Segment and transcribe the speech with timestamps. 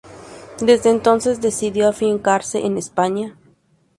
[0.59, 3.37] Desde entonces decidió afincarse en España.